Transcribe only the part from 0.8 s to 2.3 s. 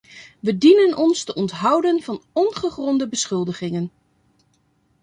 ons te onthouden van